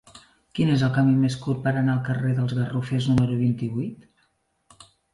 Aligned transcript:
Quin 0.59 0.71
és 0.75 0.85
el 0.87 0.93
camí 0.95 1.13
més 1.25 1.37
curt 1.43 1.61
per 1.67 1.75
anar 1.83 1.95
al 1.97 2.01
carrer 2.09 2.33
dels 2.41 2.57
Garrofers 2.63 3.13
número 3.13 3.39
vint-i-vuit? 3.47 4.93